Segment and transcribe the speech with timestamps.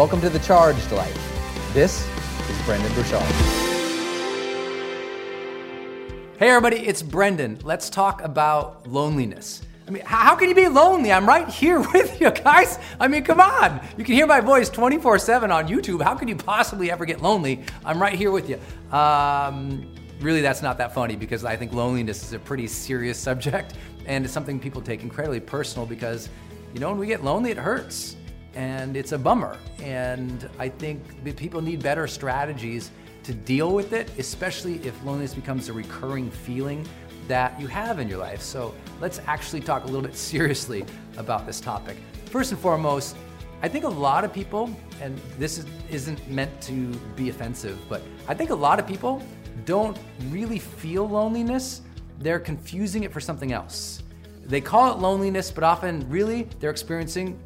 [0.00, 1.74] Welcome to the Charged Life.
[1.74, 2.08] This
[2.48, 3.20] is Brendon Burchard.
[6.38, 7.58] Hey, everybody, it's Brendon.
[7.62, 9.60] Let's talk about loneliness.
[9.86, 11.12] I mean, how can you be lonely?
[11.12, 12.78] I'm right here with you guys.
[12.98, 13.78] I mean, come on.
[13.98, 16.00] You can hear my voice 24 7 on YouTube.
[16.00, 17.62] How could you possibly ever get lonely?
[17.84, 18.58] I'm right here with you.
[18.96, 19.86] Um,
[20.22, 23.74] really, that's not that funny because I think loneliness is a pretty serious subject
[24.06, 26.30] and it's something people take incredibly personal because,
[26.72, 28.16] you know, when we get lonely, it hurts
[28.54, 29.56] and it's a bummer.
[29.82, 31.02] And I think
[31.36, 32.90] people need better strategies
[33.22, 36.86] to deal with it, especially if loneliness becomes a recurring feeling
[37.28, 38.40] that you have in your life.
[38.40, 40.84] So let's actually talk a little bit seriously
[41.16, 41.96] about this topic.
[42.26, 43.16] First and foremost,
[43.62, 48.02] I think a lot of people, and this is, isn't meant to be offensive, but
[48.26, 49.22] I think a lot of people
[49.66, 49.98] don't
[50.30, 51.82] really feel loneliness.
[52.18, 54.02] They're confusing it for something else.
[54.46, 57.38] They call it loneliness, but often really they're experiencing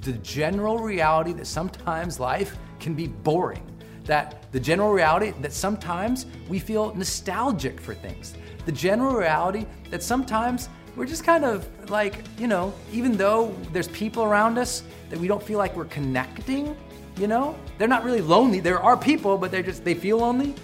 [0.00, 3.62] the general reality that sometimes life can be boring.
[4.04, 8.34] That the general reality that sometimes we feel nostalgic for things.
[8.66, 13.88] The general reality that sometimes we're just kind of like, you know, even though there's
[13.88, 16.76] people around us that we don't feel like we're connecting,
[17.16, 18.60] you know, they're not really lonely.
[18.60, 20.54] There are people, but they're just, they feel lonely.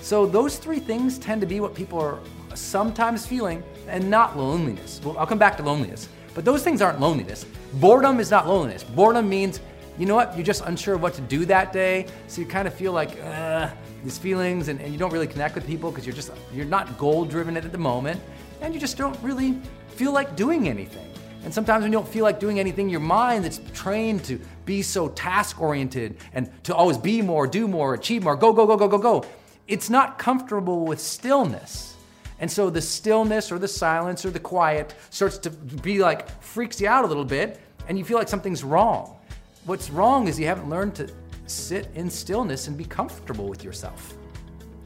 [0.00, 2.18] So those three things tend to be what people are
[2.54, 5.00] sometimes feeling and not loneliness.
[5.04, 6.08] Well, I'll come back to loneliness.
[6.38, 7.44] But those things aren't loneliness.
[7.72, 8.84] Boredom is not loneliness.
[8.84, 9.58] Boredom means
[9.98, 10.36] you know what?
[10.36, 12.06] You're just unsure what to do that day.
[12.28, 13.70] So you kind of feel like uh,
[14.04, 16.96] these feelings, and, and you don't really connect with people because you're just you're not
[16.96, 18.20] goal driven at the moment,
[18.60, 19.58] and you just don't really
[19.96, 21.12] feel like doing anything.
[21.42, 24.80] And sometimes when you don't feel like doing anything, your mind that's trained to be
[24.80, 28.76] so task oriented and to always be more, do more, achieve more, go, go, go,
[28.76, 29.24] go, go, go,
[29.66, 31.96] it's not comfortable with stillness.
[32.40, 36.80] And so the stillness or the silence or the quiet starts to be like freaks
[36.80, 39.16] you out a little bit and you feel like something's wrong.
[39.64, 41.10] What's wrong is you haven't learned to
[41.46, 44.14] sit in stillness and be comfortable with yourself.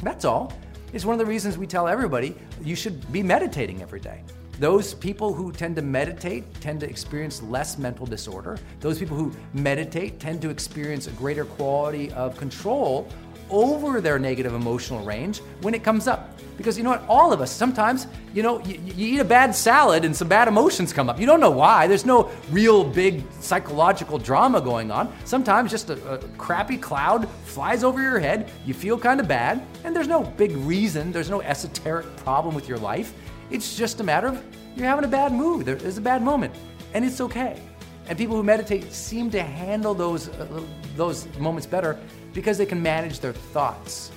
[0.02, 0.52] That's all.
[0.92, 4.22] It's one of the reasons we tell everybody you should be meditating every day.
[4.58, 8.58] Those people who tend to meditate tend to experience less mental disorder.
[8.80, 13.08] Those people who meditate tend to experience a greater quality of control
[13.52, 16.36] over their negative emotional range when it comes up.
[16.56, 17.04] Because you know what?
[17.08, 20.48] All of us, sometimes, you know, you, you, eat a bad salad and some bad
[20.48, 21.18] emotions come up.
[21.18, 21.86] You don't know why.
[21.86, 25.12] There's no real big psychological drama going on.
[25.24, 28.50] Sometimes just a, a crappy cloud flies over your head.
[28.66, 31.12] You feel kind of bad, and there's no big reason.
[31.12, 33.14] There's no esoteric problem with your life.
[33.50, 34.42] It's just a matter of
[34.76, 35.66] you're having a bad mood.
[35.66, 36.54] There's a bad moment,
[36.94, 37.60] and it's okay.
[38.08, 40.62] And people who meditate seem to handle those, uh,
[40.96, 41.98] those moments better
[42.32, 44.10] because they can manage their thoughts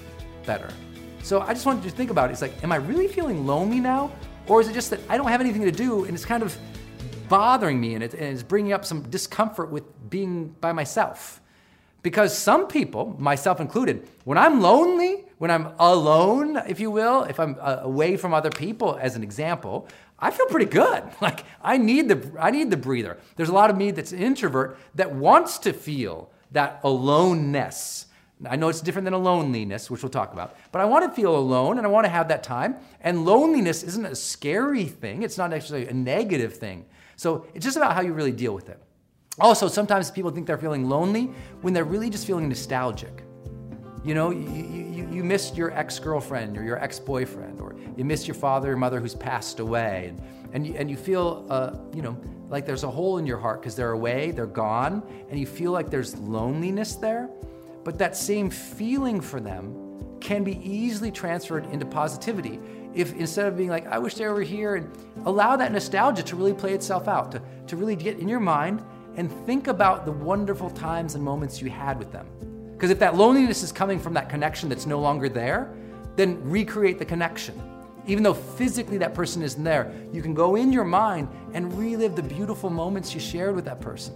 [0.45, 0.69] better.
[1.23, 2.33] So I just wanted you to think about it.
[2.33, 4.11] It's like, am I really feeling lonely now?
[4.47, 6.55] Or is it just that I don't have anything to do and it's kind of
[7.27, 11.41] bothering me and, it, and it's bringing up some discomfort with being by myself?
[12.03, 17.39] Because some people, myself included, when I'm lonely, when I'm alone, if you will, if
[17.39, 19.87] I'm uh, away from other people, as an example,
[20.19, 21.03] I feel pretty good.
[21.21, 23.17] Like I need the I need the breather.
[23.35, 28.05] There's a lot of me that's an introvert that wants to feel that aloneness.
[28.47, 31.15] I know it's different than a loneliness, which we'll talk about, but I want to
[31.15, 32.75] feel alone and I want to have that time.
[33.01, 36.85] And loneliness isn't a scary thing, it's not actually a negative thing.
[37.15, 38.81] So it's just about how you really deal with it.
[39.39, 41.29] Also, sometimes people think they're feeling lonely
[41.61, 43.24] when they're really just feeling nostalgic.
[44.05, 48.05] You know, you, you, you missed your ex girlfriend or your ex boyfriend, or you
[48.05, 50.21] missed your father or mother who's passed away, and,
[50.53, 52.15] and, you, and you feel, uh, you know,
[52.47, 55.71] like there's a hole in your heart because they're away, they're gone, and you feel
[55.71, 57.31] like there's loneliness there.
[57.83, 62.59] But that same feeling for them can be easily transferred into positivity
[62.93, 64.91] if instead of being like, I wish they were here, and
[65.25, 68.85] allow that nostalgia to really play itself out, to, to really get in your mind
[69.17, 72.27] and think about the wonderful times and moments you had with them.
[72.75, 75.73] Because if that loneliness is coming from that connection that's no longer there,
[76.15, 77.61] then recreate the connection.
[78.05, 82.15] Even though physically that person isn't there, you can go in your mind and relive
[82.15, 84.13] the beautiful moments you shared with that person.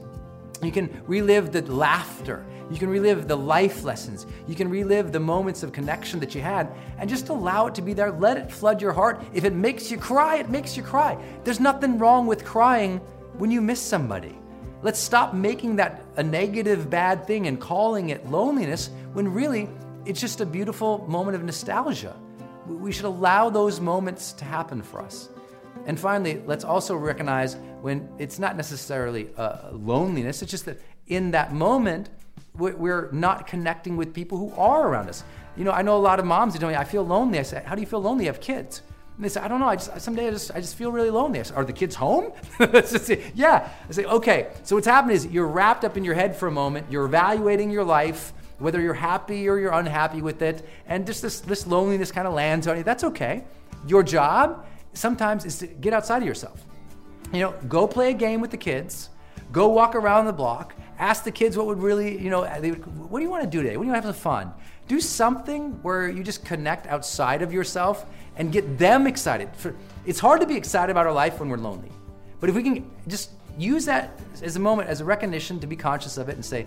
[0.62, 2.46] You can relive the laughter.
[2.70, 4.28] You can relive the life lessons.
[4.48, 6.70] You can relive the moments of connection that you had
[7.00, 8.12] and just allow it to be there.
[8.12, 9.24] Let it flood your heart.
[9.34, 11.18] If it makes you cry, it makes you cry.
[11.46, 12.98] There's nothing wrong with crying
[13.38, 14.38] when you miss somebody.
[14.82, 19.70] Let's stop making that a negative, bad thing and calling it loneliness when really
[20.06, 22.14] it's just a beautiful moment of nostalgia.
[22.68, 25.30] We should allow those moments to happen for us.
[25.86, 31.32] And finally, let's also recognize when it's not necessarily uh, loneliness, it's just that in
[31.32, 32.10] that moment,
[32.58, 35.24] we're not connecting with people who are around us.
[35.56, 37.40] You know, I know a lot of moms who tell me, I feel lonely.
[37.40, 38.26] I say, How do you feel lonely?
[38.26, 38.82] You have kids.
[39.20, 39.68] And they say, I don't know.
[39.68, 41.42] I just someday I just I just feel really lonely.
[41.42, 42.32] I say, Are the kids home?
[43.36, 43.70] yeah.
[43.90, 44.48] I say, okay.
[44.64, 46.88] So what's happened is you're wrapped up in your head for a moment.
[46.90, 51.42] You're evaluating your life, whether you're happy or you're unhappy with it, and just this
[51.42, 52.84] this loneliness kind of lands on you.
[52.84, 53.44] That's okay.
[53.88, 56.64] Your job sometimes is to get outside of yourself.
[57.34, 59.10] You know, go play a game with the kids.
[59.52, 60.76] Go walk around the block.
[61.00, 63.64] Ask the kids what would really, you know, would, what do you want to do
[63.64, 63.78] today?
[63.78, 64.54] What do you want to have some fun?
[64.90, 69.50] Do something where you just connect outside of yourself and get them excited.
[69.56, 69.74] For,
[70.06, 71.92] it's hard to be excited about our life when we're lonely.
[72.42, 75.78] But if we can just use that as a moment, as a recognition to be
[75.78, 76.66] conscious of it and say,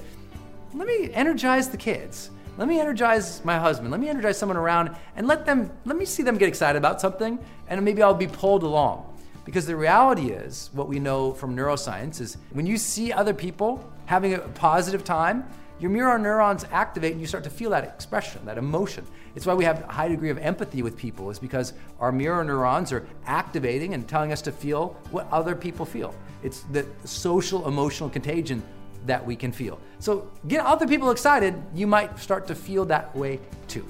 [0.72, 2.30] let me energize the kids.
[2.56, 3.90] Let me energize my husband.
[3.90, 7.00] Let me energize someone around and let them let me see them get excited about
[7.00, 9.08] something and maybe I'll be pulled along.
[9.44, 13.82] Because the reality is, what we know from neuroscience is when you see other people
[14.12, 15.42] having a positive time,
[15.80, 19.06] your mirror neurons activate and you start to feel that expression, that emotion.
[19.34, 22.44] It's why we have a high degree of empathy with people, is because our mirror
[22.44, 26.14] neurons are activating and telling us to feel what other people feel.
[26.42, 28.62] It's the social emotional contagion
[29.06, 29.80] that we can feel.
[29.98, 33.86] So get other people excited, you might start to feel that way too.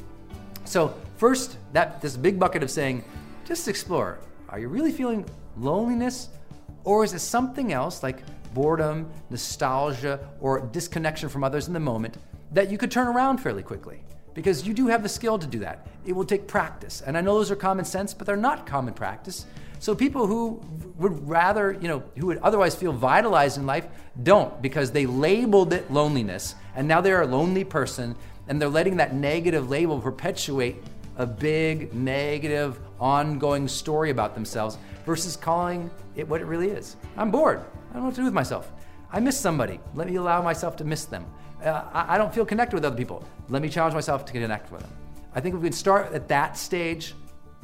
[0.64, 3.02] So first, that this big bucket of saying,
[3.44, 4.20] just explore.
[4.50, 5.26] Are you really feeling
[5.56, 6.28] loneliness?
[6.84, 8.22] Or is it something else like
[8.54, 12.16] boredom, nostalgia, or disconnection from others in the moment
[12.52, 14.00] that you could turn around fairly quickly?
[14.34, 15.86] Because you do have the skill to do that.
[16.06, 17.02] It will take practice.
[17.02, 19.46] And I know those are common sense, but they're not common practice.
[19.78, 20.62] So people who
[20.98, 23.88] would rather, you know, who would otherwise feel vitalized in life
[24.22, 28.14] don't because they labeled it loneliness and now they're a lonely person
[28.48, 30.76] and they're letting that negative label perpetuate
[31.16, 36.96] a big negative ongoing story about themselves versus calling it what it really is.
[37.16, 37.62] I'm bored.
[37.92, 38.72] I don't know what to do with myself.
[39.12, 39.78] I miss somebody.
[39.94, 41.26] Let me allow myself to miss them.
[41.62, 43.22] Uh, I, I don't feel connected with other people.
[43.50, 44.90] Let me challenge myself to connect with them.
[45.34, 47.14] I think if we can start at that stage,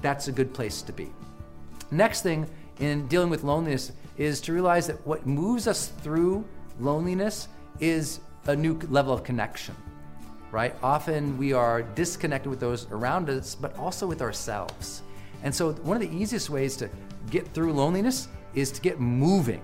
[0.03, 1.11] that's a good place to be.
[1.91, 2.47] Next thing
[2.79, 6.45] in dealing with loneliness is to realize that what moves us through
[6.79, 7.49] loneliness
[7.81, 9.75] is a new level of connection,
[10.53, 10.75] right?
[10.83, 15.01] Often we are disconnected with those around us, but also with ourselves.
[15.43, 16.91] And so, one of the easiest ways to
[17.31, 19.63] get through loneliness is to get moving.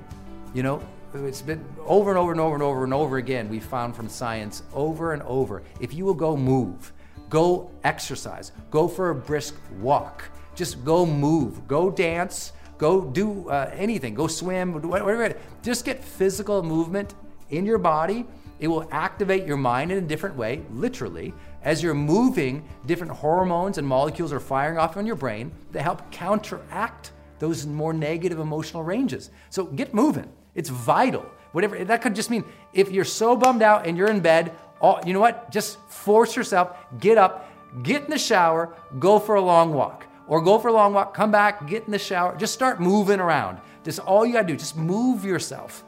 [0.54, 0.80] You know,
[1.12, 4.08] it's been over and over and over and over and over again, we found from
[4.08, 5.64] science over and over.
[5.80, 6.92] If you will go move,
[7.28, 13.70] go exercise, go for a brisk walk, just go move, go dance, go do uh,
[13.74, 15.36] anything, go swim, whatever.
[15.62, 17.14] Just get physical movement
[17.50, 18.24] in your body.
[18.60, 21.34] It will activate your mind in a different way, literally.
[21.64, 26.12] As you're moving, different hormones and molecules are firing off in your brain that help
[26.12, 29.30] counteract those more negative emotional ranges.
[29.50, 30.30] So get moving.
[30.54, 31.26] It's vital.
[31.52, 35.00] Whatever that could just mean if you're so bummed out and you're in bed, all,
[35.06, 35.50] you know what?
[35.50, 37.48] Just force yourself, get up,
[37.82, 40.06] get in the shower, go for a long walk.
[40.26, 43.20] Or go for a long walk, come back, get in the shower, just start moving
[43.20, 43.60] around.
[43.84, 45.84] Just all you gotta do, just move yourself.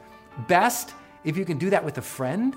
[0.47, 0.93] Best
[1.23, 2.55] if you can do that with a friend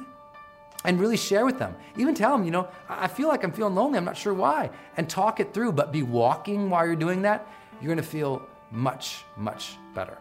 [0.85, 1.75] and really share with them.
[1.97, 4.71] Even tell them, you know, I feel like I'm feeling lonely, I'm not sure why,
[4.97, 7.47] and talk it through, but be walking while you're doing that.
[7.81, 10.19] You're gonna feel much, much better.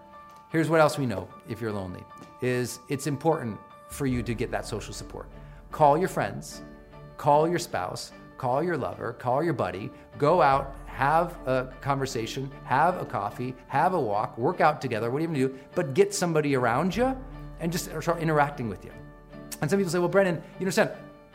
[0.50, 2.03] Here's what else we know if you're lonely
[2.41, 5.27] is it's important for you to get that social support.
[5.72, 6.63] Call your friends,
[7.18, 13.00] call your spouse, call your lover, call your buddy, go out, have a conversation, have
[13.00, 16.96] a coffee, have a walk, work out together, whatever you do, but get somebody around
[16.96, 17.15] you
[17.60, 18.91] and just start interacting with you.
[19.62, 20.89] And some people say, well, Brendon, you understand,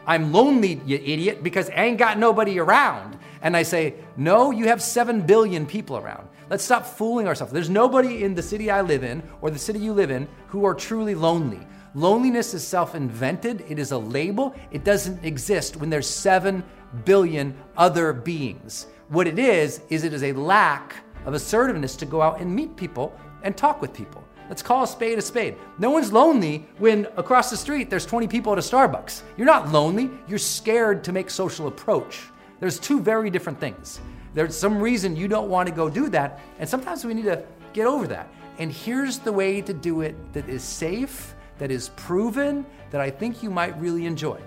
[0.07, 3.17] I'm lonely, you idiot, because I ain't got nobody around.
[3.43, 6.29] And I say, no, you have 7 billion people around.
[6.55, 7.53] Let's stop fooling ourselves.
[7.53, 10.65] There's nobody in the city I live in or the city you live in who
[10.65, 11.59] are truly lonely.
[11.97, 14.55] Loneliness is self invented, it is a label.
[14.71, 16.63] It doesn't exist when there's 7
[17.05, 18.87] billion other beings.
[19.09, 20.95] What it is, is it is a lack
[21.27, 24.23] of assertiveness to go out and meet people and talk with people.
[24.49, 25.57] Let's call a spade a spade.
[25.81, 29.23] No one's lonely when across the street there's 20 people at a Starbucks.
[29.37, 32.21] You're not lonely, you're scared to make social approach.
[32.61, 34.01] There's two very different things.
[34.35, 37.45] There's some reason you don't want to go do that, and sometimes we need to
[37.73, 38.29] get over that.
[38.59, 43.11] And here's the way to do it that is safe, that is proven, that I
[43.11, 44.41] think you might really enjoy.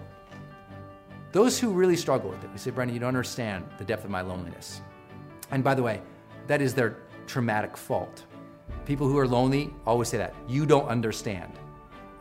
[1.32, 4.10] Those who really struggle with it, we say, Brendon, you don't understand the depth of
[4.10, 4.82] my loneliness.
[5.52, 6.02] And by the way,
[6.48, 8.26] that is their traumatic fault.
[8.86, 10.34] People who are lonely always say that.
[10.48, 11.52] You don't understand.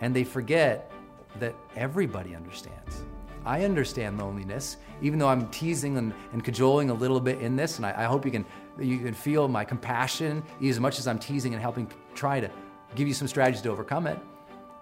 [0.01, 0.91] And they forget
[1.39, 3.05] that everybody understands.
[3.47, 7.77] I understand loneliness, even though I'm teasing and, and cajoling a little bit in this,
[7.77, 8.45] and I, I, hope you can
[8.79, 12.51] you can feel my compassion as much as I'm teasing and helping try to
[12.97, 14.19] give you some strategies to overcome it.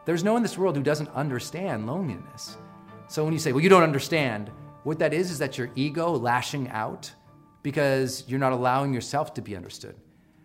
[0.07, 2.57] There's no one in this world who doesn't understand loneliness.
[3.07, 4.51] So when you say, well, you don't understand,
[4.83, 7.13] what that is is that your ego lashing out
[7.63, 9.97] because you're not allowing yourself to be understood.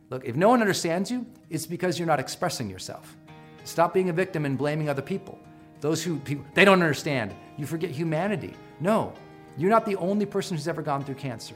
[0.09, 3.17] Look, if no one understands you, it's because you're not expressing yourself.
[3.63, 5.37] Stop being a victim and blaming other people.
[5.81, 7.33] Those who people, they don't understand.
[7.57, 8.53] You forget humanity.
[8.79, 9.13] No,
[9.57, 11.55] you're not the only person who's ever gone through cancer.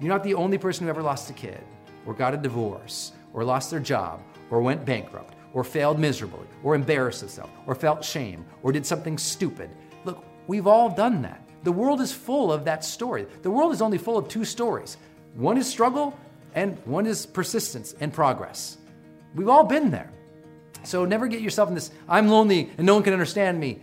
[0.00, 1.62] You're not the only person who ever lost a kid,
[2.04, 4.20] or got a divorce, or lost their job,
[4.50, 9.16] or went bankrupt, or failed miserably, or embarrassed themselves, or felt shame, or did something
[9.16, 9.70] stupid.
[10.04, 11.42] Look, we've all done that.
[11.64, 13.26] The world is full of that story.
[13.42, 14.98] The world is only full of two stories
[15.34, 16.18] one is struggle,
[16.54, 18.78] and one is persistence and progress.
[19.34, 20.10] We've all been there.
[20.86, 23.80] So never get yourself in this, I'm lonely and no one can understand me.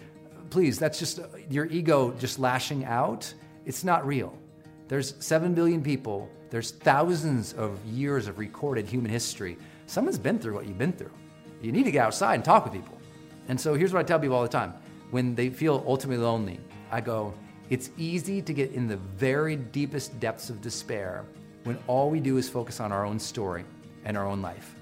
[0.49, 1.19] Please, that's just
[1.49, 3.31] your ego just lashing out.
[3.65, 4.37] It's not real.
[4.87, 9.57] There's 7 billion people, there's thousands of years of recorded human history.
[9.85, 11.11] Someone's been through what you've been through.
[11.61, 12.97] You need to get outside and talk with people.
[13.49, 14.73] And so here's what I tell people all the time
[15.11, 17.33] when they feel ultimately lonely, I go,
[17.69, 21.25] it's easy to get in the very deepest depths of despair
[21.65, 23.65] when all we do is focus on our own story
[24.05, 24.75] and our own life.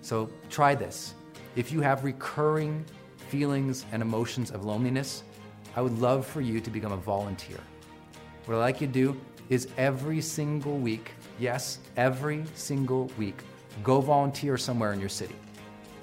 [0.00, 1.14] So try this.
[1.58, 2.84] If you have recurring
[3.16, 5.24] feelings and emotions of loneliness,
[5.74, 7.58] I would love for you to become a volunteer.
[8.44, 11.10] What I'd like you to do is every single week,
[11.40, 13.42] yes, every single week,
[13.82, 15.34] go volunteer somewhere in your city.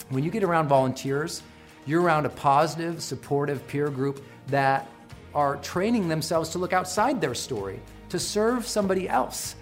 [0.09, 1.41] When you get around volunteers,
[1.85, 4.89] you're around a positive, supportive peer group that
[5.33, 9.55] are training themselves to look outside their story, to serve somebody else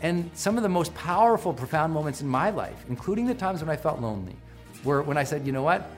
[0.00, 3.68] And some of the most powerful, profound moments in my life, including the times when
[3.68, 4.36] I felt lonely,
[4.84, 5.90] were when I said, you know what?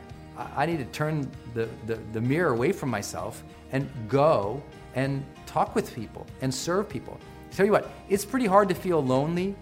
[0.56, 4.62] I need to turn the, the, the mirror away from myself and go
[4.94, 7.18] and talk with people and serve people.
[7.50, 9.54] Tell you what, it's pretty hard to feel lonely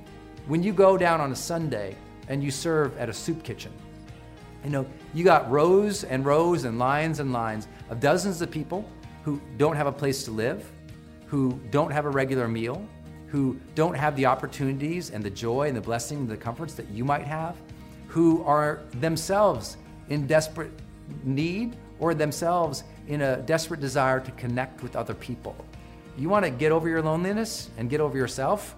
[0.46, 1.96] when you go down on a Sunday
[2.28, 3.72] and you serve at a soup kitchen.
[4.64, 8.88] You know, you got rows and rows and lines and lines of dozens of people
[9.22, 10.70] who don't have a place to live,
[11.26, 12.86] who don't have a regular meal,
[13.28, 16.88] who don't have the opportunities and the joy and the blessing and the comforts that
[16.90, 17.56] you might have,
[18.08, 19.76] who are themselves
[20.08, 20.72] in desperate
[21.24, 25.56] need or themselves in a desperate desire to connect with other people.
[26.16, 28.74] You want to get over your loneliness and get over yourself?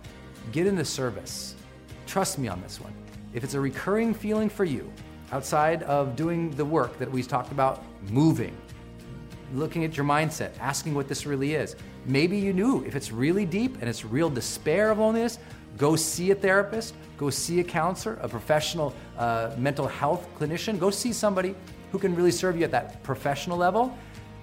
[0.52, 1.54] Get into service.
[2.06, 2.92] Trust me on this one.
[3.32, 4.92] If it's a recurring feeling for you,
[5.32, 8.56] outside of doing the work that we talked about, moving,
[9.54, 13.46] looking at your mindset, asking what this really is, maybe you knew if it's really
[13.46, 15.38] deep and it's real despair of loneliness,
[15.76, 20.90] go see a therapist, go see a counselor, a professional uh, mental health clinician, go
[20.90, 21.54] see somebody
[21.92, 23.96] who can really serve you at that professional level.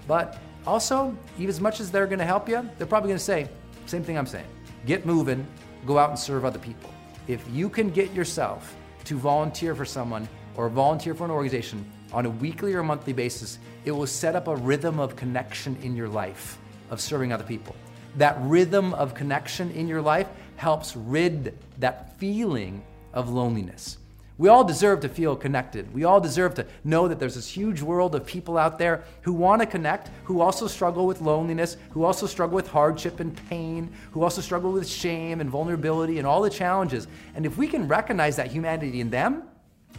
[0.08, 3.24] But also, even as much as they're going to help you, they're probably going to
[3.24, 3.50] say,
[3.86, 4.46] same thing I'm saying
[4.86, 5.46] get moving,
[5.86, 6.90] go out and serve other people.
[7.28, 12.26] If you can get yourself to volunteer for someone or volunteer for an organization on
[12.26, 16.08] a weekly or monthly basis, it will set up a rhythm of connection in your
[16.08, 16.58] life
[16.90, 17.76] of serving other people.
[18.16, 22.84] That rhythm of connection in your life helps rid that feeling
[23.14, 23.98] of loneliness.
[24.40, 25.92] We all deserve to feel connected.
[25.92, 29.34] We all deserve to know that there's this huge world of people out there who
[29.34, 33.92] want to connect, who also struggle with loneliness, who also struggle with hardship and pain,
[34.12, 37.08] who also struggle with shame and vulnerability and all the challenges.
[37.34, 39.44] And if we can recognize that humanity in them,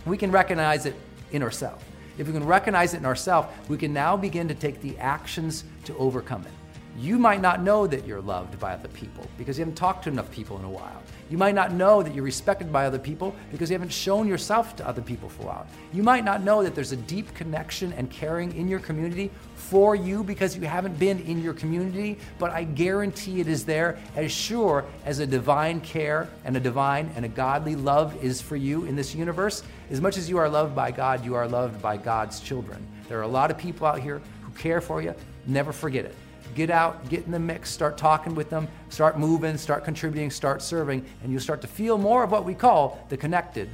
[0.07, 0.95] we can recognize it
[1.33, 1.83] in ourselves.
[2.17, 5.65] If we can recognize it in ourselves, we can now begin to take the actions
[5.85, 6.53] to overcome it.
[6.99, 10.11] You might not know that you're loved by other people because you haven't talked to
[10.11, 11.01] enough people in a while.
[11.31, 14.75] You might not know that you're respected by other people because you haven't shown yourself
[14.77, 15.67] to other people for a while.
[15.93, 19.95] You might not know that there's a deep connection and caring in your community for
[19.95, 24.33] you because you haven't been in your community, but I guarantee it is there as
[24.33, 28.87] sure as a divine care and a divine and a godly love is for you
[28.87, 29.63] in this universe.
[29.91, 32.85] As much as you are loved by God, you are loved by God's children.
[33.09, 35.15] There are a lot of people out here who care for you.
[35.47, 36.15] Never forget it.
[36.55, 40.63] Get out, get in the mix, start talking with them, start moving, start contributing, start
[40.63, 43.69] serving, and you'll start to feel more of what we call the connected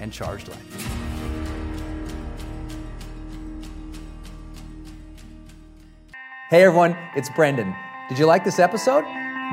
[0.00, 0.94] and charged life.
[6.50, 7.74] Hey everyone, it's Brendon.
[8.08, 9.04] Did you like this episode?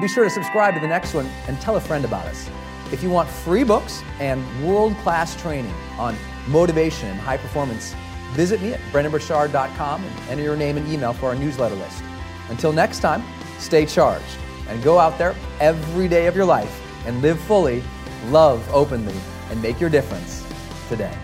[0.01, 2.49] Be sure to subscribe to the next one and tell a friend about us.
[2.91, 6.15] If you want free books and world class training on
[6.47, 7.95] motivation and high performance,
[8.33, 12.03] visit me at brendonburchard.com and enter your name and email for our newsletter list.
[12.51, 13.23] Until next time,
[13.59, 14.37] stay charged
[14.67, 17.81] and go out there every day of your life and live fully,
[18.25, 19.15] love openly,
[19.49, 20.45] and make your difference
[20.89, 21.17] today.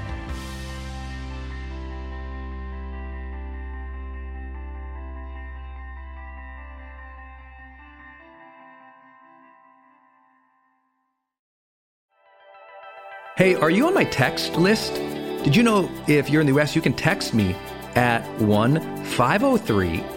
[13.36, 14.96] Hey, are you on my text list?
[15.44, 17.56] Did you know if you're in the US, you can text me
[17.96, 20.17] at 1 503